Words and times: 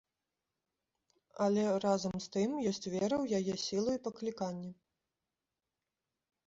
Але, 1.45 1.65
разам 1.85 2.15
з 2.25 2.31
тым, 2.37 2.49
ёсць 2.73 2.91
вера 2.95 3.15
ў 3.23 3.25
яе 3.41 3.55
сілу 3.67 3.91
і 4.01 4.03
пакліканне. 4.09 4.75